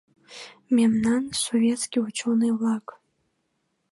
Мемнан, 0.75 1.23
советский 1.45 2.01
ученый-влак!» 2.07 2.85